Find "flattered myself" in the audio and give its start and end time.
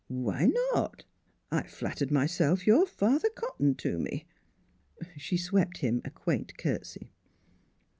1.61-2.65